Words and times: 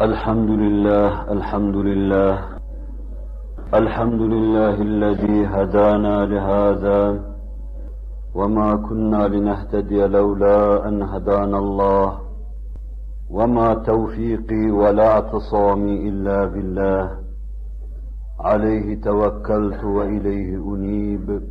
الحمد 0.00 0.50
لله 0.50 1.32
الحمد 1.32 1.76
لله. 1.76 2.38
الحمد 3.74 4.20
لله 4.20 4.74
الذي 4.74 5.46
هدانا 5.46 6.26
لهذا. 6.26 7.20
وما 8.34 8.76
كنا 8.76 9.28
لنهتدي 9.28 10.06
لولا 10.06 10.88
أن 10.88 11.02
هدانا 11.02 11.58
الله. 11.58 12.18
وما 13.30 13.74
توفيقي 13.74 14.70
ولا 14.70 15.06
اعتصامي 15.12 16.08
إلا 16.08 16.44
بالله. 16.44 17.10
عليه 18.40 19.00
توكلت 19.00 19.84
وإليه 19.84 20.74
أنيب. 20.74 21.42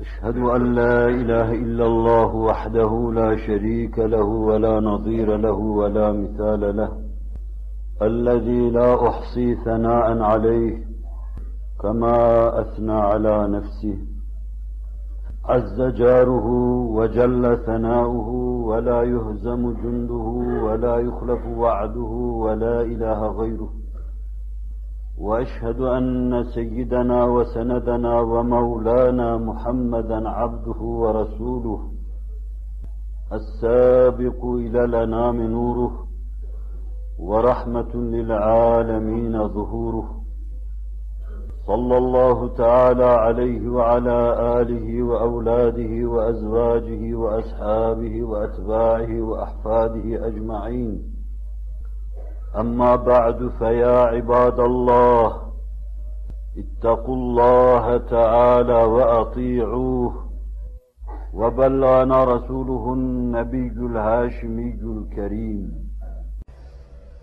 أشهد 0.00 0.36
أن 0.36 0.74
لا 0.74 1.08
إله 1.08 1.52
إلا 1.54 1.86
الله 1.86 2.34
وحده 2.34 3.12
لا 3.14 3.36
شريك 3.36 3.98
له 3.98 4.24
ولا 4.24 4.80
نظير 4.80 5.36
له 5.36 5.58
ولا 5.80 6.12
مثال 6.12 6.76
له. 6.76 6.99
الذي 8.02 8.70
لا 8.70 9.08
أحصي 9.08 9.54
ثناء 9.54 10.22
عليه 10.22 10.84
كما 11.80 12.16
أثنى 12.60 12.92
على 12.92 13.48
نفسه. 13.48 13.98
عز 15.44 15.82
جاره 15.82 16.46
وجل 16.96 17.58
ثناؤه 17.66 18.28
ولا 18.64 19.02
يهزم 19.02 19.72
جنده 19.72 20.28
ولا 20.64 20.96
يخلف 20.96 21.46
وعده 21.46 22.12
ولا 22.44 22.80
إله 22.82 23.26
غيره. 23.26 23.70
وأشهد 25.18 25.80
أن 25.80 26.44
سيدنا 26.44 27.24
وسندنا 27.24 28.20
ومولانا 28.20 29.36
محمدا 29.36 30.28
عبده 30.28 30.80
ورسوله 30.80 31.80
السابق 33.32 34.44
إلى 34.44 34.84
الأنام 34.84 35.42
نوره. 35.42 36.09
ورحمة 37.20 37.94
للعالمين 37.94 39.48
ظهوره. 39.48 40.20
صلى 41.66 41.98
الله 41.98 42.48
تعالى 42.48 43.04
عليه 43.04 43.68
وعلى 43.68 44.36
آله 44.60 45.02
وأولاده 45.02 46.08
وأزواجه 46.08 47.14
وأصحابه 47.14 48.24
وأتباعه 48.24 49.22
وأحفاده 49.22 50.26
أجمعين. 50.26 51.02
أما 52.60 52.96
بعد 52.96 53.48
فيا 53.58 53.98
عباد 54.00 54.60
الله 54.60 55.32
اتقوا 56.58 57.16
الله 57.16 57.96
تعالى 57.96 58.84
وأطيعوه. 58.84 60.12
وبلغنا 61.34 62.24
رسوله 62.24 62.92
النبي 62.92 63.68
الهاشمي 63.68 64.74
الكريم. 64.74 65.89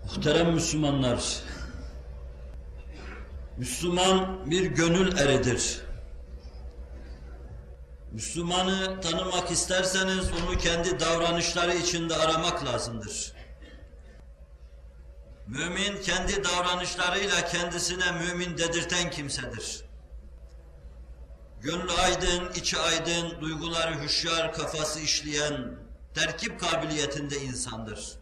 Muhterem 0.08 0.52
Müslümanlar, 0.54 1.40
Müslüman 3.56 4.50
bir 4.50 4.64
gönül 4.64 5.18
eridir. 5.18 5.80
Müslümanı 8.12 9.00
tanımak 9.00 9.50
isterseniz 9.50 10.30
onu 10.32 10.58
kendi 10.58 11.00
davranışları 11.00 11.74
içinde 11.74 12.16
aramak 12.16 12.64
lazımdır. 12.64 13.32
Mümin 15.46 16.02
kendi 16.02 16.44
davranışlarıyla 16.44 17.44
kendisine 17.44 18.12
mümin 18.12 18.58
dedirten 18.58 19.10
kimsedir. 19.10 19.84
Gönlü 21.60 21.92
aydın, 21.92 22.52
içi 22.54 22.78
aydın, 22.78 23.40
duyguları 23.40 24.02
hüşyar, 24.02 24.52
kafası 24.52 25.00
işleyen, 25.00 25.78
terkip 26.14 26.60
kabiliyetinde 26.60 27.36
insandır. 27.36 28.17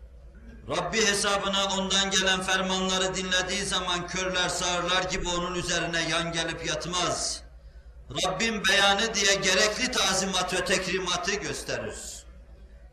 Rabbi 0.69 1.07
hesabına 1.07 1.65
ondan 1.79 2.11
gelen 2.11 2.43
fermanları 2.43 3.15
dinlediği 3.15 3.65
zaman 3.65 4.07
körler 4.07 4.49
sağırlar 4.49 5.03
gibi 5.03 5.29
onun 5.29 5.55
üzerine 5.55 6.09
yan 6.09 6.33
gelip 6.33 6.67
yatmaz. 6.67 7.43
Rabbim 8.27 8.63
beyanı 8.69 9.15
diye 9.15 9.35
gerekli 9.35 9.91
tazimat 9.91 10.55
ve 10.55 10.65
tekrimatı 10.65 11.35
gösterir. 11.35 11.97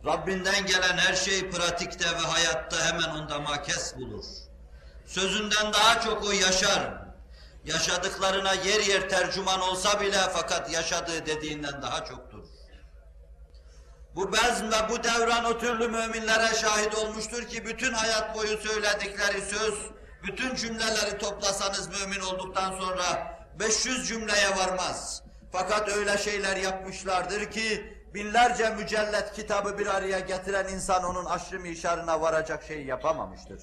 Rabbinden 0.06 0.66
gelen 0.66 0.98
her 0.98 1.14
şey 1.14 1.50
pratikte 1.50 2.06
ve 2.06 2.28
hayatta 2.28 2.86
hemen 2.86 3.10
onda 3.10 3.40
makes 3.40 3.96
bulur. 3.98 4.26
Sözünden 5.06 5.74
daha 5.74 6.02
çok 6.02 6.26
o 6.26 6.32
yaşar. 6.32 6.94
Yaşadıklarına 7.66 8.54
yer 8.54 8.82
yer 8.82 9.10
tercüman 9.10 9.62
olsa 9.62 10.02
bile 10.02 10.18
fakat 10.34 10.72
yaşadığı 10.74 11.26
dediğinden 11.26 11.82
daha 11.82 12.06
çoktur. 12.06 12.33
Bu 14.16 14.34
bezm 14.34 14.66
ve 14.66 14.90
bu 14.90 15.04
devran 15.04 15.46
o 15.46 15.58
türlü 15.58 15.88
müminlere 15.88 16.56
şahit 16.56 16.96
olmuştur 16.96 17.44
ki 17.44 17.66
bütün 17.66 17.94
hayat 17.94 18.36
boyu 18.36 18.58
söyledikleri 18.58 19.42
söz, 19.42 19.74
bütün 20.24 20.56
cümleleri 20.56 21.18
toplasanız 21.18 21.90
mümin 21.90 22.20
olduktan 22.20 22.80
sonra 22.80 23.38
500 23.60 24.08
cümleye 24.08 24.58
varmaz. 24.58 25.24
Fakat 25.52 25.90
öyle 25.90 26.18
şeyler 26.18 26.58
yapmışlardır 26.58 27.52
ki 27.52 27.94
binlerce 28.14 28.70
mücellet 28.70 29.34
kitabı 29.34 29.78
bir 29.78 29.88
araya 29.88 30.20
getiren 30.20 30.68
insan 30.68 31.04
onun 31.04 31.26
aşrı 31.26 31.60
mişarına 31.60 32.22
varacak 32.22 32.64
şeyi 32.64 32.88
yapamamıştır. 32.88 33.62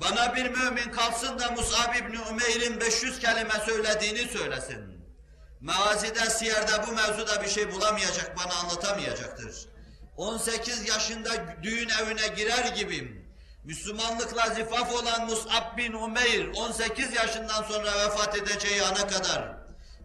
Bana 0.00 0.36
bir 0.36 0.50
mümin 0.50 0.92
kalsın 0.92 1.38
da 1.38 1.50
Mus'ab 1.50 1.94
İbni 1.94 2.18
Umeyr'in 2.30 2.80
500 2.80 3.18
kelime 3.18 3.54
söylediğini 3.66 4.28
söylesin. 4.28 4.95
Meazide, 5.66 6.30
siyerde 6.30 6.86
bu 6.86 6.92
mevzuda 6.92 7.42
bir 7.42 7.48
şey 7.48 7.72
bulamayacak, 7.72 8.36
bana 8.38 8.54
anlatamayacaktır. 8.54 9.68
18 10.16 10.88
yaşında 10.88 11.30
düğün 11.62 11.88
evine 11.88 12.28
girer 12.36 12.64
gibiyim. 12.76 13.26
Müslümanlıkla 13.64 14.54
zifaf 14.54 14.94
olan 14.94 15.26
Mus'ab 15.26 15.76
bin 15.76 15.92
Umeyr 15.92 16.48
18 16.56 17.14
yaşından 17.14 17.62
sonra 17.62 17.84
vefat 17.84 18.36
edeceği 18.36 18.82
ana 18.82 19.06
kadar 19.06 19.56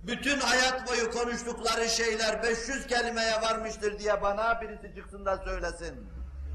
bütün 0.03 0.39
hayat 0.39 0.88
boyu 0.88 1.11
konuştukları 1.11 1.89
şeyler 1.89 2.44
500 2.44 2.88
kelimeye 2.88 3.41
varmıştır 3.41 4.00
diye 4.00 4.21
bana 4.21 4.61
birisi 4.61 4.95
çıksın 4.95 5.25
da 5.25 5.38
söylesin. 5.38 6.09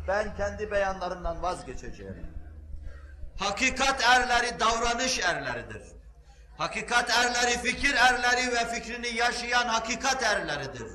Ben 0.09 0.37
kendi 0.37 0.71
beyanlarımdan 0.71 1.43
vazgeçeceğim. 1.43 2.27
Hakikat 3.39 4.05
erleri 4.05 4.61
davranış 4.61 5.19
erleridir. 5.19 5.83
Hakikat 6.59 7.11
erleri 7.11 7.59
fikir 7.59 7.95
erleri 7.95 8.53
ve 8.53 8.69
fikrini 8.69 9.09
yaşayan 9.09 9.67
hakikat 9.67 10.23
erleridir. 10.23 10.87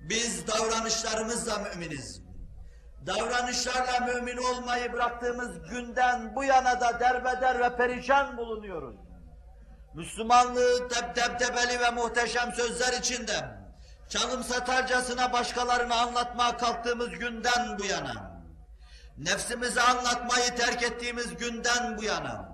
Biz 0.00 0.46
davranışlarımızla 0.46 1.58
müminiz. 1.58 2.22
Davranışlarla 3.06 4.00
mümin 4.06 4.36
olmayı 4.36 4.92
bıraktığımız 4.92 5.68
günden 5.70 6.36
bu 6.36 6.44
yana 6.44 6.80
da 6.80 7.00
derbeder 7.00 7.60
ve 7.60 7.76
perişan 7.76 8.36
bulunuyoruz. 8.36 8.96
Müslümanlığı 9.94 10.90
deb 10.90 11.16
debdebeli 11.16 11.80
ve 11.80 11.90
muhteşem 11.90 12.52
sözler 12.52 12.92
içinde 12.92 13.64
çalım 14.08 14.44
satarcasına 14.44 15.32
başkalarına 15.32 15.94
anlatmaya 15.94 16.56
kalktığımız 16.56 17.10
günden 17.10 17.78
bu 17.78 17.84
yana, 17.84 18.42
nefsimize 19.18 19.80
anlatmayı 19.80 20.56
terk 20.56 20.82
ettiğimiz 20.82 21.36
günden 21.36 21.98
bu 21.98 22.02
yana, 22.02 22.53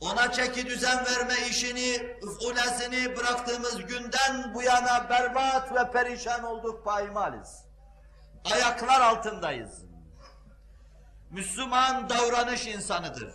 ona 0.00 0.32
çeki 0.32 0.66
düzen 0.66 1.04
verme 1.04 1.34
işini, 1.50 2.16
üfulesini 2.22 3.16
bıraktığımız 3.16 3.86
günden 3.86 4.54
bu 4.54 4.62
yana 4.62 5.10
berbat 5.10 5.74
ve 5.74 5.90
perişan 5.90 6.44
olduk 6.44 6.84
paymaliz. 6.84 7.64
Ayaklar 8.52 9.00
altındayız. 9.00 9.84
Müslüman 11.30 12.08
davranış 12.08 12.66
insanıdır. 12.66 13.34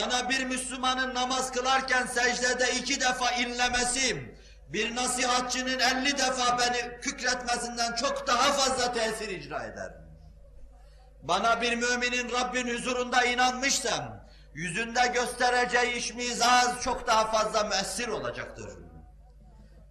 Bana 0.00 0.28
bir 0.28 0.44
Müslümanın 0.44 1.14
namaz 1.14 1.52
kılarken 1.52 2.06
secdede 2.06 2.72
iki 2.72 3.00
defa 3.00 3.30
inlemesi, 3.30 4.36
bir 4.68 4.96
nasihatçının 4.96 5.78
elli 5.78 6.18
defa 6.18 6.58
beni 6.58 7.00
kükretmesinden 7.00 7.94
çok 7.94 8.26
daha 8.26 8.52
fazla 8.52 8.92
tesir 8.92 9.28
icra 9.28 9.64
eder. 9.64 9.92
Bana 11.22 11.60
bir 11.60 11.76
müminin 11.76 12.32
Rabbin 12.32 12.74
huzurunda 12.74 13.24
inanmışsam, 13.24 14.21
yüzünde 14.54 15.06
göstereceği 15.14 15.92
işmizaz 15.92 16.82
çok 16.82 17.06
daha 17.06 17.24
fazla 17.24 17.64
müessir 17.64 18.08
olacaktır. 18.08 18.70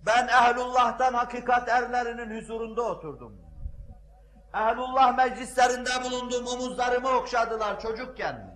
Ben 0.05 0.27
ehlullah'tan 0.27 1.13
hakikat 1.13 1.69
erlerinin 1.69 2.41
huzurunda 2.41 2.81
oturdum. 2.81 3.41
Ehlullah 4.53 5.17
meclislerinde 5.17 5.89
bulundum, 6.03 6.47
omuzlarımı 6.47 7.09
okşadılar 7.09 7.79
çocukken. 7.79 8.51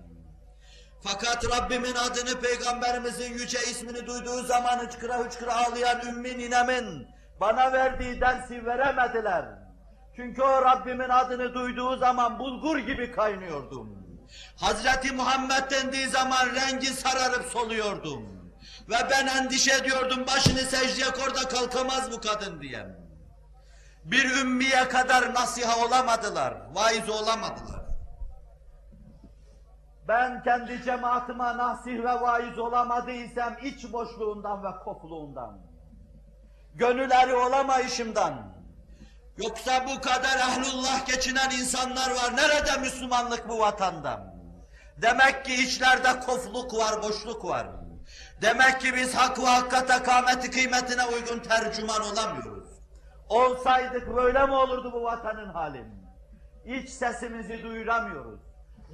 Fakat 1.04 1.46
Rabbimin 1.52 1.96
adını, 1.96 2.42
Peygamberimizin 2.42 3.34
yüce 3.34 3.58
ismini 3.58 4.08
duyduğu 4.08 4.44
zaman 4.44 4.78
hıçkıra 4.78 5.18
hıçkıra 5.18 5.56
ağlayan 5.56 6.02
Ümmi 6.08 6.38
ninemin 6.38 7.08
bana 7.42 7.74
verdiği 7.74 8.22
dersi 8.22 8.66
veremediler. 8.66 9.46
Çünkü 10.16 10.42
o 10.42 10.62
Rabbimin 10.62 11.10
adını 11.10 11.54
duyduğu 11.54 11.98
zaman 11.98 12.40
bulgur 12.40 12.78
gibi 12.78 13.12
kaynıyordum. 13.12 14.05
Hazreti 14.58 15.12
Muhammed 15.12 15.72
dendiği 15.72 16.08
zaman 16.08 16.46
rengi 16.56 16.88
sararıp 16.88 17.46
soluyordum. 17.46 18.36
Ve 18.90 18.96
ben 19.12 19.28
endişe 19.28 19.74
ediyordum 19.74 20.28
başını 20.28 20.60
secdeye 20.60 21.12
kor 21.12 21.36
da 21.36 21.50
kalkamaz 21.50 22.12
bu 22.12 22.22
kadın 22.22 22.62
diye. 22.62 22.88
Bir 24.04 24.32
ümmiye 24.42 24.88
kadar 24.88 25.34
nasiha 25.34 25.86
olamadılar, 25.86 26.54
vaiz 26.74 27.10
olamadılar. 27.10 27.86
Ben 30.08 30.44
kendi 30.44 30.84
cemaatime 30.84 31.58
nasih 31.58 32.00
ve 32.00 32.22
vaiz 32.22 32.60
olamadıysam 32.60 33.56
iç 33.64 33.94
boşluğundan 33.94 34.64
ve 34.64 34.80
kokluğundan. 34.84 35.60
Gönülleri 36.76 37.36
olamayışımdan. 37.36 38.55
Yoksa 39.38 39.86
bu 39.88 40.02
kadar 40.02 40.38
ehlullah 40.38 41.06
geçinen 41.06 41.50
insanlar 41.50 42.12
var. 42.12 42.38
Nerede 42.38 42.78
Müslümanlık 42.80 43.50
bu 43.50 43.60
vatanda? 43.60 44.36
Demek 45.02 45.46
ki 45.46 45.54
içlerde 45.54 46.20
kofluk 46.20 46.74
var, 46.74 47.04
boşluk 47.04 47.46
var. 47.46 47.68
Demek 48.42 48.82
ki 48.82 48.96
biz 48.96 49.16
hak 49.16 49.40
ve 49.40 49.46
hakikate 49.46 50.04
kâmeti 50.04 50.52
kıymetine 50.52 51.06
uygun 51.06 51.40
tercüman 51.40 52.02
olamıyoruz. 52.02 52.70
Olsaydık 53.30 54.16
böyle 54.16 54.46
mi 54.46 54.54
olurdu 54.54 54.92
bu 54.94 55.04
vatanın 55.04 55.50
hali? 55.50 55.86
İç 56.66 56.90
sesimizi 56.90 57.64
duyuramıyoruz. 57.64 58.40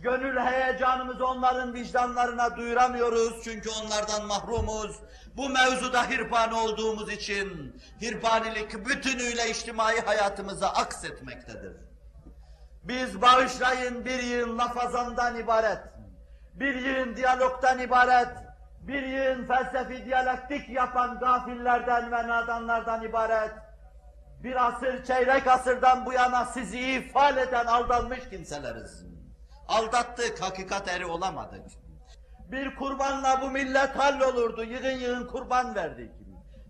Gönül 0.01 0.39
heyecanımızı 0.39 1.25
onların 1.25 1.73
vicdanlarına 1.73 2.57
duyuramıyoruz 2.57 3.43
çünkü 3.43 3.69
onlardan 3.69 4.25
mahrumuz. 4.25 4.99
Bu 5.37 5.49
mevzuda 5.49 6.09
hirpan 6.09 6.53
olduğumuz 6.53 7.11
için 7.11 7.75
hirpanilik 8.01 8.85
bütünüyle 8.85 9.49
içtimai 9.49 10.01
hayatımıza 10.01 10.69
aksetmektedir. 10.69 11.77
Biz 12.83 13.21
bağışlayın 13.21 14.05
bir 14.05 14.23
yığın 14.23 14.57
lafazandan 14.57 15.39
ibaret, 15.39 15.79
bir 16.53 16.75
yığın 16.75 17.15
diyalogtan 17.15 17.79
ibaret, 17.79 18.29
bir 18.81 19.03
yığın 19.03 19.45
felsefi 19.45 20.05
diyalektik 20.05 20.69
yapan 20.69 21.19
gafillerden 21.19 22.11
ve 22.11 22.27
nadanlardan 22.27 23.03
ibaret, 23.03 23.51
bir 24.43 24.67
asır, 24.67 25.03
çeyrek 25.03 25.47
asırdan 25.47 26.05
bu 26.05 26.13
yana 26.13 26.45
sizi 26.45 26.79
ifade 26.79 27.41
eden 27.41 27.65
aldanmış 27.65 28.29
kimseleriz. 28.29 29.10
Aldattık, 29.71 30.41
hakikat 30.41 30.87
eri 30.87 31.05
olamadık. 31.05 31.65
Bir 32.51 32.75
kurbanla 32.75 33.41
bu 33.41 33.49
millet 33.49 33.95
hallolurdu, 33.99 34.63
yığın 34.63 34.97
yığın 34.97 35.27
kurban 35.27 35.75
verdik. 35.75 36.11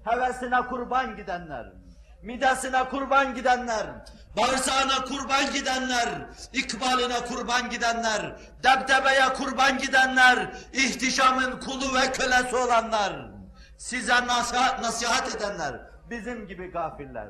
Hevesine 0.04 0.68
kurban 0.68 1.16
gidenler, 1.16 1.74
midesine 2.22 2.90
kurban 2.90 3.34
gidenler, 3.34 3.88
bağırsağına 4.38 5.06
kurban 5.06 5.54
gidenler, 5.54 6.10
ikbaline 6.54 7.26
kurban 7.26 7.70
gidenler, 7.70 8.36
debdebeye 8.64 9.34
kurban 9.34 9.78
gidenler, 9.78 10.54
ihtişamın 10.74 11.60
kulu 11.60 11.96
ve 11.96 12.12
kölesi 12.12 12.56
olanlar, 12.56 13.32
size 13.78 14.28
nasihat, 14.28 14.82
nasihat 14.82 15.36
edenler, 15.36 15.82
bizim 16.10 16.48
gibi 16.48 16.72
gafiller. 16.72 17.28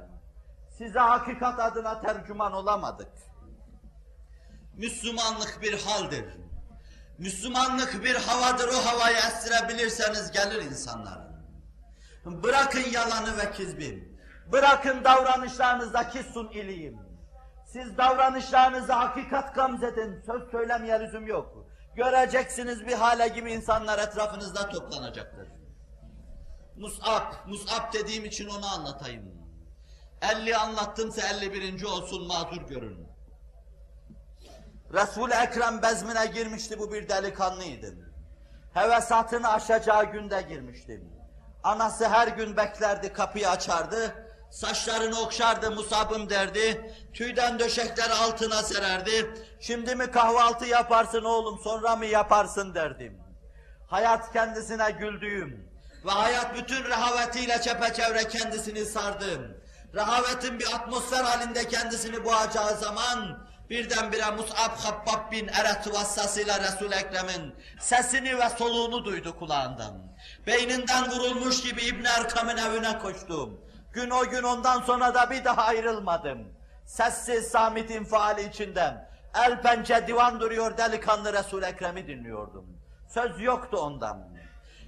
Size 0.78 1.00
hakikat 1.00 1.60
adına 1.60 2.02
tercüman 2.02 2.54
olamadık. 2.54 3.31
Müslümanlık 4.82 5.60
bir 5.62 5.82
haldir. 5.82 6.26
Müslümanlık 7.18 8.04
bir 8.04 8.16
havadır, 8.16 8.68
o 8.68 8.86
havayı 8.86 9.18
estirebilirseniz 9.18 10.32
gelir 10.32 10.62
insanlar. 10.62 11.20
Bırakın 12.26 12.92
yalanı 12.92 13.38
ve 13.38 13.52
kizbi. 13.52 14.18
Bırakın 14.52 15.04
davranışlarınızdaki 15.04 16.24
sun 16.24 16.48
iliyim. 16.48 17.00
Siz 17.68 17.98
davranışlarınızı 17.98 18.94
hakikat 18.94 19.56
gamzedin, 19.56 20.24
söz 20.26 20.52
söylemeye 20.52 21.00
lüzum 21.00 21.28
yok. 21.28 21.68
Göreceksiniz 21.96 22.88
bir 22.88 22.94
hale 22.94 23.28
gibi 23.28 23.54
insanlar 23.54 24.00
etrafınızda 24.00 24.70
toplanacaktır. 24.70 25.48
Mus'ab, 26.78 27.34
Mus'ab 27.48 27.94
dediğim 27.94 28.26
için 28.26 28.48
onu 28.48 28.66
anlatayım. 28.66 29.32
50 30.22 30.58
anlattımsa 30.58 31.22
51. 31.28 31.84
olsun 31.84 32.28
mazur 32.28 32.62
görün. 32.62 33.11
Resul-i 34.94 35.34
Ekrem 35.34 35.82
bezmine 35.82 36.26
girmişti 36.26 36.80
bu 36.80 36.92
bir 36.92 37.10
delikanlıydı. 37.10 37.96
Hevesatını 38.74 39.54
aşacağı 39.54 40.06
günde 40.06 40.42
girmiştim. 40.42 41.10
Anası 41.64 42.10
her 42.10 42.28
gün 42.28 42.58
beklerdi, 42.58 43.14
kapıyı 43.14 43.50
açardı. 43.50 44.16
Saçlarını 44.52 45.20
okşardı, 45.20 45.72
musabım 45.72 46.30
derdi. 46.30 46.96
Tüyden 47.14 47.60
döşekler 47.60 48.10
altına 48.10 48.64
sererdi. 48.64 49.34
Şimdi 49.60 49.96
mi 49.96 50.12
kahvaltı 50.12 50.66
yaparsın 50.66 51.24
oğlum, 51.24 51.60
sonra 51.64 51.96
mı 51.96 52.06
yaparsın 52.06 52.76
derdim. 52.76 53.22
Hayat 53.88 54.34
kendisine 54.34 54.92
güldüğüm 54.92 55.72
ve 56.06 56.12
hayat 56.12 56.56
bütün 56.56 56.84
rehavetiyle 56.84 57.62
çepeçevre 57.62 58.28
kendisini 58.28 58.86
sardım. 58.86 59.58
Rehavetin 59.96 60.60
bir 60.60 60.76
atmosfer 60.76 61.24
halinde 61.24 61.68
kendisini 61.68 62.26
boğacağı 62.26 62.78
zaman 62.78 63.48
birdenbire 63.72 64.32
Mus'ab 64.32 64.76
Habbab 64.78 65.32
bin 65.32 65.48
Eret 65.48 65.94
vassasıyla 65.94 66.60
Resul-i 66.60 66.96
Ekrem'in 66.96 67.56
sesini 67.80 68.38
ve 68.40 68.50
soluğunu 68.50 69.06
duydu 69.06 69.40
kulağından. 69.40 69.94
Beyninden 70.48 71.12
vurulmuş 71.12 71.62
gibi 71.62 71.82
İbn 71.82 72.06
Erkam'ın 72.06 72.58
evine 72.58 73.00
koştum. 73.00 73.62
Gün 73.94 74.10
o 74.10 74.30
gün 74.30 74.44
ondan 74.44 74.82
sonra 74.82 75.14
da 75.14 75.30
bir 75.30 75.46
daha 75.46 75.64
ayrılmadım. 75.64 76.48
Sessiz 76.86 77.48
samit 77.48 77.92
infiali 77.92 78.50
içinden 78.50 79.10
el 79.46 79.62
pençe 79.62 80.08
divan 80.08 80.40
duruyor 80.40 80.78
delikanlı 80.78 81.34
Resul-i 81.34 81.66
Ekrem'i 81.66 82.08
dinliyordum. 82.08 82.66
Söz 83.10 83.42
yoktu 83.42 83.78
ondan. 83.78 84.28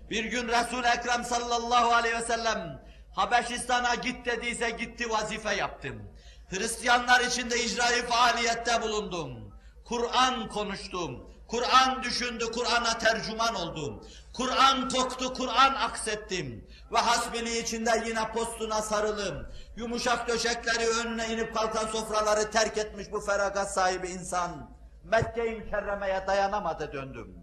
Bir 0.09 0.25
gün 0.25 0.47
Resul-i 0.47 0.87
Ekrem 0.87 1.23
sallallahu 1.23 1.93
aleyhi 1.93 2.15
ve 2.15 2.21
sellem 2.21 2.81
Habeşistan'a 3.15 3.95
git 3.95 4.25
dediyse 4.25 4.69
gitti 4.69 5.09
vazife 5.09 5.55
yaptım. 5.55 6.12
Hristiyanlar 6.49 7.21
içinde 7.21 7.63
icraî 7.63 8.01
faaliyette 8.01 8.81
bulundum. 8.81 9.53
Kur'an 9.85 10.49
konuştum. 10.49 11.29
Kur'an 11.47 12.03
düşündü, 12.03 12.45
Kur'an'a 12.51 12.97
tercüman 12.97 13.55
oldum. 13.55 14.07
Kur'an 14.33 14.89
koktu, 14.89 15.33
Kur'an 15.33 15.73
aksettim. 15.73 16.67
Ve 16.91 16.97
hasbili 16.97 17.57
içinde 17.57 18.03
yine 18.07 18.31
postuna 18.31 18.81
sarılım. 18.81 19.47
Yumuşak 19.75 20.27
döşekleri 20.27 20.87
önüne 20.87 21.27
inip 21.33 21.55
kalkan 21.55 21.87
sofraları 21.87 22.51
terk 22.51 22.77
etmiş 22.77 23.11
bu 23.11 23.21
feragat 23.21 23.73
sahibi 23.73 24.07
insan. 24.07 24.69
Mekke-i 25.03 25.51
Mükerreme'ye 25.51 26.23
dayanamadı 26.27 26.93
döndüm. 26.93 27.35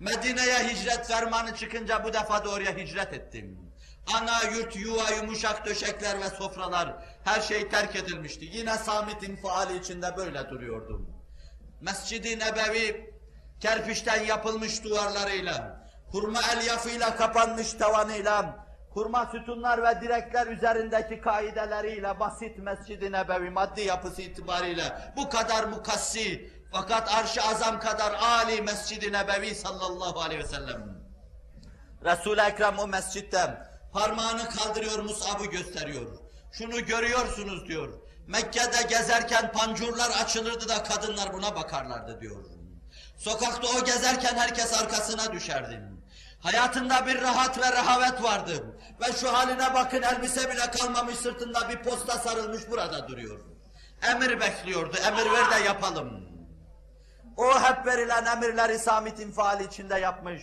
Medine'ye 0.00 0.68
hicret 0.68 1.06
fermanı 1.06 1.54
çıkınca 1.54 2.04
bu 2.04 2.12
defa 2.12 2.44
da 2.44 2.48
oraya 2.50 2.76
hicret 2.76 3.12
ettim. 3.12 3.58
Ana 4.12 4.42
yurt, 4.56 4.76
yuva, 4.76 5.10
yumuşak 5.10 5.66
döşekler 5.66 6.20
ve 6.20 6.28
sofralar 6.28 6.94
her 7.24 7.40
şey 7.40 7.68
terk 7.68 7.96
edilmişti. 7.96 8.44
Yine 8.52 8.74
Samit'in 8.74 9.36
faali 9.36 9.78
içinde 9.78 10.16
böyle 10.16 10.50
duruyordum. 10.50 11.10
Mescid-i 11.80 12.38
Nebevi 12.38 13.14
kerpiçten 13.60 14.24
yapılmış 14.24 14.84
duvarlarıyla, 14.84 15.84
hurma 16.10 16.40
elyafıyla 16.52 17.16
kapanmış 17.16 17.72
tavanıyla, 17.72 18.66
hurma 18.90 19.26
sütunlar 19.26 19.82
ve 19.82 20.00
direkler 20.00 20.46
üzerindeki 20.46 21.20
kaideleriyle 21.20 22.20
basit 22.20 22.58
Mescid-i 22.58 23.12
Nebevi 23.12 23.50
maddi 23.50 23.80
yapısı 23.80 24.22
itibariyle 24.22 25.12
bu 25.16 25.28
kadar 25.28 25.64
mukassi 25.64 26.50
fakat 26.72 27.14
arş-ı 27.14 27.42
azam 27.42 27.80
kadar 27.80 28.12
âli 28.12 28.62
Mescid-i 28.62 29.12
Nebevi 29.12 29.54
sallallahu 29.54 30.20
aleyhi 30.20 30.42
ve 30.42 30.48
sellem. 30.48 31.04
Resul-i 32.04 32.40
Ekrem 32.40 32.78
o 32.78 32.86
mescitte 32.86 33.58
parmağını 33.94 34.48
kaldırıyor 34.48 34.98
Musab'ı 34.98 35.46
gösteriyor. 35.46 36.06
Şunu 36.52 36.86
görüyorsunuz 36.86 37.68
diyor. 37.68 37.88
Mekke'de 38.26 38.82
gezerken 38.88 39.52
pancurlar 39.52 40.10
açılırdı 40.22 40.68
da 40.68 40.82
kadınlar 40.82 41.32
buna 41.32 41.56
bakarlardı 41.56 42.20
diyor. 42.20 42.44
Sokakta 43.18 43.68
o 43.78 43.84
gezerken 43.84 44.36
herkes 44.36 44.82
arkasına 44.82 45.32
düşerdi. 45.32 45.82
Hayatında 46.40 47.06
bir 47.06 47.22
rahat 47.22 47.58
ve 47.58 47.72
rehavet 47.72 48.22
vardı. 48.22 48.78
Ve 49.00 49.12
şu 49.12 49.32
haline 49.32 49.74
bakın 49.74 50.02
elbise 50.02 50.50
bile 50.50 50.70
kalmamış 50.70 51.16
sırtında 51.16 51.68
bir 51.68 51.82
posta 51.82 52.18
sarılmış 52.18 52.70
burada 52.70 53.08
duruyor. 53.08 53.40
Emir 54.10 54.40
bekliyordu, 54.40 54.96
emir 54.96 55.32
ver 55.32 55.50
de 55.50 55.64
yapalım. 55.64 56.28
O 57.36 57.60
hep 57.60 57.86
verilen 57.86 58.24
emirleri 58.24 58.78
Samit 58.78 59.20
infiali 59.20 59.64
içinde 59.64 59.98
yapmış. 59.98 60.42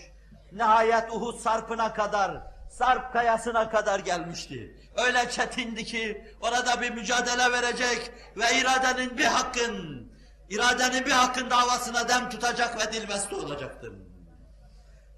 Nihayet 0.51 1.11
Uhud 1.11 1.39
sarpına 1.39 1.93
kadar, 1.93 2.51
sarp 2.71 3.13
kayasına 3.13 3.69
kadar 3.69 3.99
gelmişti. 3.99 4.75
Öyle 5.05 5.29
çetindi 5.29 5.85
ki 5.85 6.35
orada 6.41 6.81
bir 6.81 6.91
mücadele 6.91 7.51
verecek 7.51 8.11
ve 8.37 8.59
iradenin 8.59 9.17
bir 9.17 9.25
hakkın, 9.25 10.07
iradenin 10.49 11.05
bir 11.05 11.11
hakkın 11.11 11.49
davasına 11.49 12.09
dem 12.09 12.29
tutacak 12.29 12.87
ve 12.87 12.93
dilbeste 12.93 13.35
olacaktım. 13.35 14.11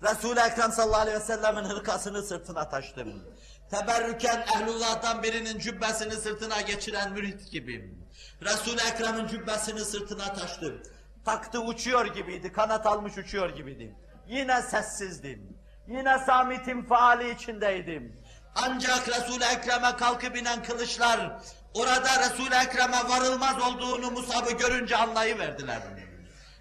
Resul-i 0.04 0.40
Ekrem 0.40 0.72
sallallahu 0.72 1.02
aleyhi 1.02 1.18
ve 1.18 1.24
sellemin 1.24 1.64
hırkasını 1.64 2.24
sırtına 2.24 2.70
taştım. 2.70 3.24
Teberrüken 3.72 4.46
ehlullah'tan 4.56 5.24
birinin 5.24 5.60
cübbesini 5.60 6.12
sırtına 6.12 6.62
geçiren 6.62 7.12
mürit 7.12 7.52
gibiyim. 7.52 8.08
Resul-i 8.42 8.82
Ekrem'in 8.94 9.28
cübbesini 9.28 9.80
sırtına 9.80 10.34
taştım. 10.34 10.82
Taktı 11.26 11.62
uçuyor 11.62 12.06
gibiydi, 12.06 12.52
kanat 12.52 12.86
almış 12.86 13.18
uçuyor 13.18 13.50
gibiydi. 13.50 13.96
Yine 14.28 14.62
sessizdim. 14.62 15.63
Yine 15.88 16.20
Samit'in 16.20 16.82
faali 16.84 17.32
içindeydim. 17.32 18.24
Ancak 18.56 19.08
Resul-i 19.10 19.44
Ekrem'e 19.44 19.96
kalkıp 19.96 20.38
inen 20.38 20.64
kılıçlar, 20.64 21.32
orada 21.74 22.20
Resul-i 22.20 22.56
Ekrem'e 22.56 23.10
varılmaz 23.10 23.62
olduğunu 23.62 24.12
Musab'ı 24.12 24.52
görünce 24.52 24.98
anlayıverdiler. 24.98 25.82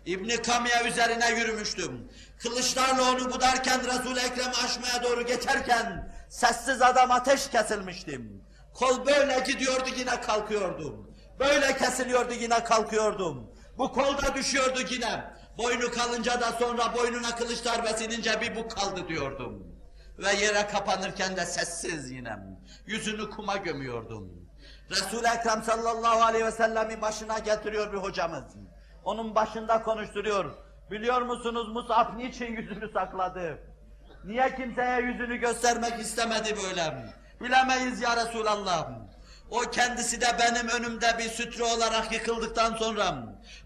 İbni 0.07 0.43
Kamiye 0.43 0.83
üzerine 0.88 1.31
yürümüştüm. 1.31 2.09
Kılıçlarla 2.38 3.11
onu 3.11 3.31
budarken 3.31 3.81
Resul-i 3.85 4.21
Ekrem'i 4.21 4.55
aşmaya 4.64 5.02
doğru 5.02 5.26
geçerken 5.26 6.12
Sessiz 6.29 6.83
adam 6.83 7.11
ateş 7.11 7.50
kesilmiştim. 7.50 8.45
kol 8.75 9.07
böyle 9.07 9.41
gidiyordu 9.47 9.88
yine 9.97 10.21
kalkıyordum. 10.21 11.14
Böyle 11.41 11.76
kesiliyordu 11.76 12.35
yine 12.35 12.64
kalkıyordum. 12.64 13.50
Bu 13.79 13.93
kol 13.93 14.19
da 14.23 14.35
düşüyordu 14.35 14.81
yine. 14.91 15.25
Boynu 15.59 15.90
kalınca 15.90 16.40
da 16.40 16.52
sonra 16.52 16.94
boynuna 16.94 17.37
kılıç 17.37 17.64
darbesi 17.64 18.04
inince 18.04 18.40
bir 18.40 18.56
bu 18.56 18.68
kaldı 18.68 19.09
diyordum. 19.09 19.66
Ve 20.18 20.32
yere 20.32 20.66
kapanırken 20.66 21.37
de 21.37 21.47
sessiz 21.47 22.11
yine. 22.11 22.37
Yüzünü 22.87 23.30
kuma 23.30 23.56
gömüyordum. 23.56 24.32
Resul-i 24.90 25.26
Ekrem 25.38 25.62
sallallahu 25.62 26.23
aleyhi 26.23 26.44
ve 26.44 26.50
sellem'i 26.50 27.00
başına 27.02 27.38
getiriyor 27.38 27.92
bir 27.92 27.99
hocamız. 27.99 28.44
Onun 29.04 29.35
başında 29.35 29.82
konuşturuyor. 29.82 30.54
Biliyor 30.90 31.23
musunuz 31.23 31.68
Mus'ab 31.68 32.16
niçin 32.16 32.56
yüzünü 32.56 32.92
sakladı? 32.92 33.59
Niye 34.25 34.54
kimseye 34.56 35.00
yüzünü 35.00 35.37
göstermek 35.37 36.00
istemedi 36.00 36.56
böyle. 36.56 37.12
Bilemeyiz 37.40 38.00
ya 38.00 38.16
Resulallah. 38.16 38.88
O 39.52 39.61
kendisi 39.61 40.21
de 40.21 40.26
benim 40.38 40.68
önümde 40.68 41.18
bir 41.18 41.28
sütre 41.28 41.64
olarak 41.64 42.12
yıkıldıktan 42.12 42.76
sonra 42.76 43.14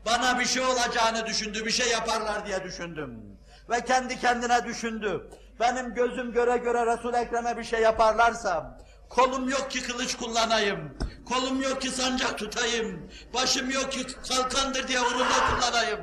bana 0.06 0.38
bir 0.38 0.44
şey 0.44 0.62
olacağını 0.62 1.26
düşündü, 1.26 1.66
bir 1.66 1.70
şey 1.70 1.88
yaparlar 1.88 2.46
diye 2.46 2.64
düşündüm. 2.64 3.38
ve 3.70 3.84
kendi 3.84 4.20
kendine 4.20 4.64
düşündü. 4.64 5.30
Benim 5.60 5.94
gözüm 5.94 6.32
göre 6.32 6.56
göre 6.56 6.86
Resul-i 6.86 7.16
Ekrem'e 7.16 7.56
bir 7.56 7.64
şey 7.64 7.80
yaparlarsa 7.80 8.78
Kolum 9.08 9.48
yok 9.48 9.70
ki 9.70 9.82
kılıç 9.82 10.16
kullanayım, 10.16 10.98
kolum 11.28 11.62
yok 11.62 11.82
ki 11.82 11.90
sancak 11.90 12.38
tutayım, 12.38 13.10
başım 13.34 13.70
yok 13.70 13.92
ki 13.92 14.06
kalkandır 14.28 14.88
diye 14.88 15.00
uğrunda 15.00 15.38
kullanayım. 15.50 16.00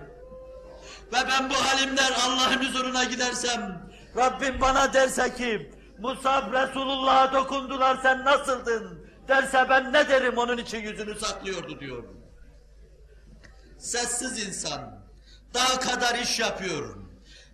Ve 1.14 1.18
ben 1.30 1.50
bu 1.50 1.54
halimden 1.54 2.12
Allah'ın 2.12 2.64
huzuruna 2.64 3.04
gidersem, 3.04 3.90
Rabbim 4.18 4.62
bana 4.62 4.94
derse 4.94 5.36
ki 5.36 5.72
Musab 6.00 6.54
Resulullah'a 6.54 7.34
dokundular 7.34 7.98
sen 8.04 8.26
nasıldın? 8.26 9.03
Derse 9.28 9.66
ben 9.70 9.94
ne 9.94 10.10
derim 10.10 10.38
onun 10.38 10.58
için 10.58 10.80
yüzünü 10.80 11.20
sak. 11.20 11.30
saklıyordu 11.30 11.80
diyor. 11.80 12.04
Sessiz 13.78 14.48
insan, 14.48 15.00
dağ 15.54 15.80
kadar 15.80 16.16
iş 16.16 16.40
yapıyor. 16.40 16.96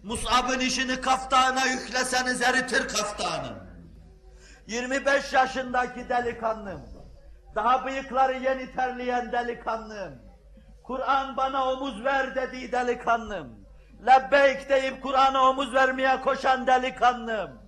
Mus'ab'ın 0.04 0.60
işini 0.60 1.02
kaftana 1.02 1.66
yükleseniz 1.66 2.42
eritir 2.42 2.88
kaftanı. 2.88 3.70
25 4.68 5.34
yaşındaki 5.34 6.10
delikanlım. 6.10 6.82
Daha 7.56 7.86
bıyıkları 7.86 8.34
yeni 8.34 8.76
terleyen 8.76 9.32
delikanlım. 9.32 10.22
Kur'an 10.84 11.38
bana 11.38 11.72
omuz 11.72 12.04
ver 12.04 12.36
dediği 12.36 12.72
delikanlım. 12.72 13.66
Lebbeyk 14.06 14.70
deyip 14.70 15.04
Kur'an'a 15.04 15.50
omuz 15.50 15.74
vermeye 15.74 16.22
koşan 16.22 16.68
delikanlım. 16.68 17.62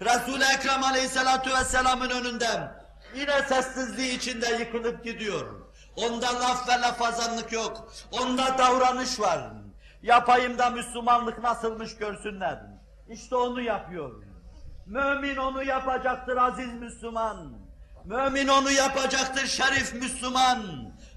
Resul-i 0.00 0.44
Ekrem 0.54 0.84
Aleyhisselatü 0.84 1.50
Vesselam'ın 1.50 2.10
önünden 2.10 2.75
yine 3.16 3.42
sessizliği 3.42 4.16
içinde 4.16 4.46
yıkılıp 4.46 5.04
gidiyor. 5.04 5.66
Onda 5.96 6.26
laf 6.26 6.68
ve 6.68 6.72
lafazanlık 6.72 7.52
yok. 7.52 7.92
Onda 8.12 8.58
davranış 8.58 9.20
var. 9.20 9.40
Yapayım 10.02 10.58
da 10.58 10.70
Müslümanlık 10.70 11.42
nasılmış 11.42 11.96
görsünler. 11.96 12.62
İşte 13.08 13.36
onu 13.36 13.60
yapıyor. 13.60 14.22
Mümin 14.86 15.36
onu 15.36 15.62
yapacaktır 15.62 16.36
aziz 16.36 16.72
Müslüman. 16.72 17.52
Mümin 18.04 18.48
onu 18.48 18.70
yapacaktır 18.70 19.46
şerif 19.46 19.94
Müslüman. 19.94 20.62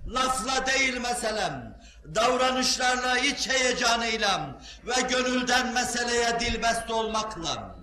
Lafla 0.08 0.66
değil 0.66 1.02
meselem. 1.02 1.80
Davranışlarla, 2.16 3.18
iç 3.18 3.50
heyecanıyla 3.50 4.60
ve 4.88 5.02
gönülden 5.02 5.74
meseleye 5.74 6.40
dilbest 6.40 6.92
olmakla. 6.92 7.79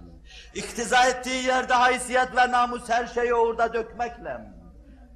İktiza 0.56 1.04
ettiği 1.04 1.44
yerde 1.44 1.74
haysiyet 1.74 2.36
ve 2.36 2.50
namus 2.50 2.88
her 2.88 3.06
şeyi 3.06 3.34
orada 3.34 3.72
dökmekle. 3.72 4.40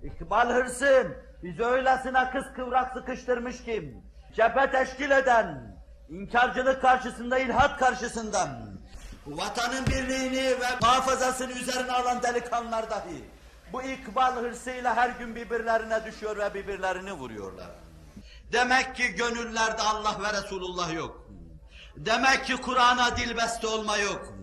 İkbal 0.02 0.48
hırsın 0.48 1.14
bizi 1.42 1.64
öylesine 1.64 2.30
kız 2.30 2.44
kıvrak 2.56 2.92
sıkıştırmış 2.92 3.64
ki, 3.64 3.94
cephe 4.36 4.70
teşkil 4.70 5.10
eden, 5.10 5.76
inkarcılık 6.08 6.82
karşısında, 6.82 7.38
ilhat 7.38 7.78
karşısında, 7.78 8.48
Vatanın 9.26 9.86
birliğini 9.86 10.60
ve 10.60 10.66
muhafazasını 10.82 11.52
üzerine 11.52 11.92
alan 11.92 12.22
delikanlılar 12.22 12.90
dahi, 12.90 13.24
bu 13.72 13.82
ikbal 13.82 14.36
hırsıyla 14.36 14.96
her 14.96 15.10
gün 15.10 15.36
birbirlerine 15.36 16.04
düşüyor 16.04 16.36
ve 16.36 16.54
birbirlerini 16.54 17.12
vuruyorlar. 17.12 17.70
Demek 18.52 18.96
ki 18.96 19.08
gönüllerde 19.08 19.82
Allah 19.82 20.16
ve 20.22 20.42
Resulullah 20.42 20.94
yok. 20.94 21.26
Demek 21.96 22.44
ki 22.44 22.56
Kur'an'a 22.56 23.16
dilbeste 23.16 23.66
olma 23.66 23.96
yok. 23.96 24.39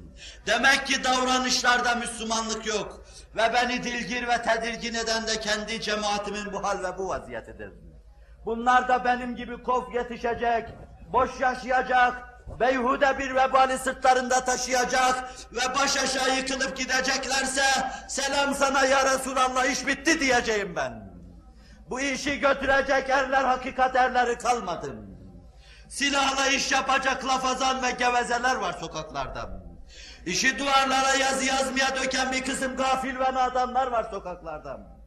Demek 0.47 0.87
ki 0.87 1.03
davranışlarda 1.03 1.95
Müslümanlık 1.95 2.67
yok. 2.67 3.01
Ve 3.35 3.53
beni 3.53 3.83
dilgir 3.83 4.27
ve 4.27 4.41
tedirgin 4.41 4.93
eden 4.93 5.27
de 5.27 5.39
kendi 5.39 5.81
cemaatimin 5.81 6.53
bu 6.53 6.63
hal 6.63 6.83
ve 6.83 6.97
bu 6.97 7.09
vaziyetidir. 7.09 7.71
Bunlar 8.45 8.87
da 8.87 9.05
benim 9.05 9.35
gibi 9.35 9.63
kof 9.63 9.93
yetişecek, 9.93 10.69
boş 11.13 11.39
yaşayacak, 11.39 12.27
beyhude 12.59 13.19
bir 13.19 13.35
vebali 13.35 13.77
sırtlarında 13.77 14.45
taşıyacak 14.45 15.29
Ve 15.51 15.75
baş 15.75 15.97
aşağı 15.97 16.35
yıkılıp 16.35 16.77
gideceklerse 16.77 17.63
Selam 18.07 18.55
sana 18.55 18.85
ya 18.85 19.05
Resulallah 19.05 19.65
iş 19.65 19.87
bitti 19.87 20.19
diyeceğim 20.19 20.75
ben. 20.75 21.07
Bu 21.89 21.99
işi 21.99 22.39
götürecek 22.39 23.09
erler 23.09 23.43
hakikat 23.43 23.95
erleri 23.95 24.37
kalmadı. 24.37 24.95
silahla 25.89 26.47
iş 26.47 26.71
yapacak 26.71 27.25
lafazan 27.25 27.83
ve 27.83 27.91
gevezeler 27.91 28.55
var 28.55 28.73
sokaklarda. 28.73 29.56
İşi 30.27 30.59
duvarlara 30.59 31.13
yazı 31.13 31.45
yazmaya 31.45 31.95
döken 31.95 32.31
bir 32.31 32.45
kısım 32.45 32.75
Gafil 32.75 33.19
ve 33.19 33.33
nadanlar 33.33 33.87
var 33.87 34.07
sokaklarda. 34.11 34.97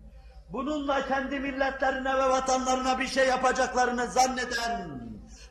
Bununla 0.52 1.08
kendi 1.08 1.40
milletlerine 1.40 2.14
ve 2.14 2.28
vatanlarına 2.28 2.98
bir 2.98 3.06
şey 3.06 3.28
yapacaklarını 3.28 4.06
zanneden, 4.06 5.00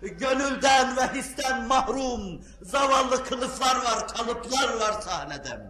gönülden 0.02 0.98
ve 0.98 1.14
histen 1.14 1.68
mahrum, 1.68 2.42
zavallı 2.62 3.24
kılıflar 3.24 3.76
var, 3.76 4.08
kalıplar 4.08 4.74
var 4.80 5.02
sahnede. 5.02 5.68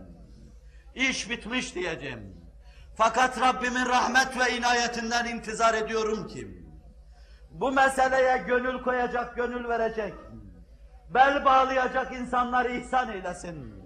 İş 0.96 1.29
bitmiş 1.29 1.75
diyeceğim. 1.75 2.38
Fakat 2.98 3.41
Rabbimin 3.41 3.86
rahmet 3.86 4.39
ve 4.39 4.58
inayetinden 4.58 5.25
intizar 5.25 5.74
ediyorum 5.74 6.27
ki, 6.27 6.65
bu 7.51 7.72
meseleye 7.72 8.38
gönül 8.38 8.84
koyacak, 8.84 9.36
gönül 9.36 9.70
verecek, 9.70 10.13
bel 11.13 11.46
bağlayacak 11.46 12.13
insanları 12.13 12.72
ihsan 12.72 13.10
eylesin. 13.10 13.78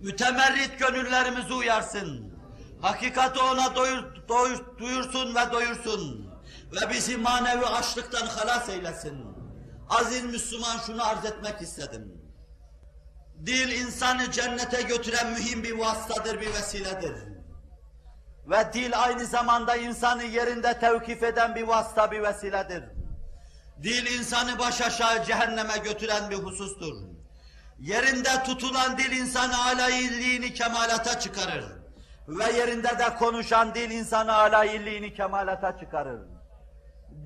Mütemerrit 0.00 0.78
gönüllerimizi 0.78 1.54
uyarsın. 1.54 2.34
Hakikati 2.82 3.40
ona 3.40 3.76
doyur, 3.76 4.04
doyur- 4.28 4.78
duyursun 4.78 5.34
ve 5.34 5.52
doyursun. 5.52 6.30
Ve 6.72 6.90
bizi 6.90 7.16
manevi 7.16 7.66
açlıktan 7.66 8.26
halas 8.26 8.68
eylesin. 8.68 9.26
Aziz 9.88 10.24
Müslüman 10.24 10.78
şunu 10.86 11.06
arz 11.06 11.24
etmek 11.24 11.62
istedim. 11.62 12.12
Dil 13.46 13.70
insanı 13.80 14.30
cennete 14.30 14.82
götüren 14.82 15.32
mühim 15.32 15.62
bir 15.62 15.78
vasıtadır, 15.78 16.40
bir 16.40 16.48
vesiledir. 16.48 17.14
Ve 18.50 18.70
dil 18.72 19.02
aynı 19.02 19.26
zamanda 19.26 19.76
insanı 19.76 20.24
yerinde 20.24 20.78
tevkif 20.78 21.22
eden 21.22 21.54
bir 21.54 21.62
vasıta, 21.62 22.10
bir 22.10 22.22
vesiledir. 22.22 22.84
Dil 23.82 24.18
insanı 24.18 24.58
baş 24.58 24.80
aşağı 24.80 25.24
cehenneme 25.24 25.78
götüren 25.78 26.30
bir 26.30 26.36
husustur. 26.36 26.94
Yerinde 27.78 28.42
tutulan 28.44 28.98
dil 28.98 29.12
insanı 29.12 29.64
alayilliğini 29.64 30.54
kemalata 30.54 31.18
çıkarır. 31.18 31.64
Ve 32.28 32.52
yerinde 32.52 32.98
de 32.98 33.16
konuşan 33.18 33.74
dil 33.74 33.90
insanı 33.90 34.34
alayilliğini 34.34 35.14
kemalata 35.14 35.78
çıkarır. 35.78 36.20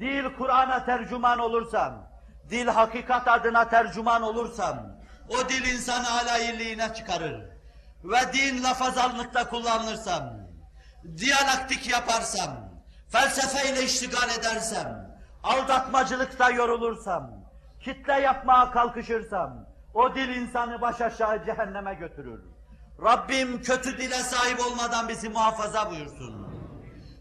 Dil 0.01 0.25
Kur'an'a 0.39 0.85
tercüman 0.85 1.39
olursam, 1.39 2.09
dil 2.51 2.67
hakikat 2.67 3.29
adına 3.29 3.69
tercüman 3.69 4.23
olursam, 4.23 4.93
O 5.29 5.49
dil 5.49 5.75
insanı 5.75 6.11
alayilliğine 6.11 6.95
çıkarır. 6.95 7.41
Ve 8.05 8.33
din 8.33 8.63
lafazanlıkta 8.63 9.49
kullanırsam, 9.49 10.33
diyalektik 11.17 11.91
yaparsam, 11.91 12.51
felsefeyle 13.09 13.83
iştigal 13.85 14.31
edersem, 14.39 15.17
aldatmacılıkta 15.43 16.51
yorulursam, 16.51 17.31
kitle 17.81 18.13
yapmaya 18.13 18.71
kalkışırsam, 18.71 19.72
o 19.95 20.15
dil 20.15 20.29
insanı 20.29 20.81
baş 20.81 21.01
aşağı 21.01 21.45
cehenneme 21.45 21.95
götürür. 21.95 22.41
Rabbim 23.03 23.63
kötü 23.63 23.99
dile 23.99 24.15
sahip 24.15 24.61
olmadan 24.61 25.09
bizi 25.09 25.29
muhafaza 25.29 25.91
buyursun. 25.91 26.53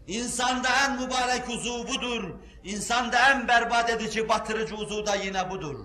İnsanda 0.06 0.68
en 0.86 1.02
mübarek 1.02 1.48
uzuv 1.48 1.88
budur. 1.88 2.34
İnsanda 2.64 3.30
en 3.30 3.48
berbat 3.48 3.90
edici, 3.90 4.28
batırıcı 4.28 4.76
uzuv 4.76 5.06
da 5.06 5.14
yine 5.14 5.50
budur. 5.50 5.76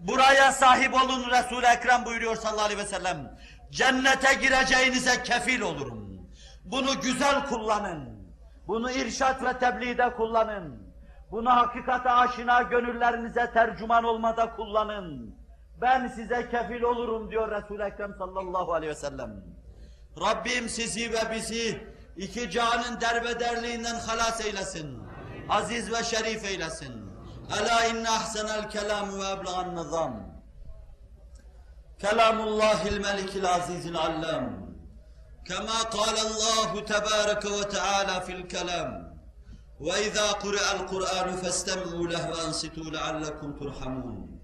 Buraya 0.00 0.52
sahip 0.52 0.94
olun 0.94 1.30
Resul-i 1.30 1.66
Ekrem 1.66 2.04
buyuruyor 2.04 2.36
sallallahu 2.36 2.64
aleyhi 2.64 2.80
ve 2.80 2.86
sellem. 2.86 3.38
Cennete 3.70 4.34
gireceğinize 4.34 5.22
kefil 5.22 5.60
olurum. 5.60 6.28
Bunu 6.64 7.00
güzel 7.00 7.46
kullanın. 7.46 8.18
Bunu 8.66 8.90
irşat 8.90 9.44
ve 9.44 9.58
tebliğde 9.58 10.14
kullanın. 10.14 10.92
Bunu 11.30 11.50
hakikate 11.50 12.10
aşina 12.10 12.62
gönüllerinize 12.62 13.50
tercüman 13.52 14.04
olmada 14.04 14.56
kullanın. 14.56 15.34
Ben 15.81 16.07
size 16.07 16.49
kefil 16.49 16.81
olurum 16.81 17.31
diyor 17.31 17.51
Resul-i 17.51 17.83
Ekrem 17.83 18.15
sallallahu 18.17 18.73
aleyhi 18.73 18.91
ve 18.91 18.95
sellem. 18.95 19.43
Rabbim 20.21 20.69
sizi 20.69 21.13
ve 21.13 21.31
bizi 21.35 21.87
iki 22.17 22.51
canın 22.51 23.01
derbederliğinden 23.01 23.95
halas 23.95 24.45
eylesin. 24.45 24.99
Aziz 25.49 25.91
ve 25.91 26.03
şerif 26.03 26.45
eylesin. 26.45 26.93
Ela 27.59 27.85
inne 27.85 28.09
ahsenel 28.09 28.69
kelam 28.69 29.19
ve 29.19 29.29
eblagan 29.29 29.75
nizam. 29.75 30.33
Kelamullahil 31.99 32.99
melikil 32.99 33.45
azizil 33.45 33.97
allam. 33.97 34.63
كما 35.49 35.79
قال 35.97 36.15
الله 36.27 36.79
تبارك 36.79 37.43
وتعالى 37.45 38.15
في 38.25 38.31
الكلام 38.31 38.89
وإذا 39.79 40.31
قرأ 40.31 40.65
القرآن 40.77 41.35
فاستمعوا 41.35 42.07
له 42.07 42.29
وأنصتوا 42.29 42.83
لعلكم 42.83 43.53
ترحمون 43.59 44.39